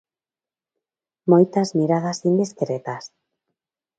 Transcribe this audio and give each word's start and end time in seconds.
Moitas 1.31 1.69
miradas 1.79 2.17
indiscretas? 2.31 3.03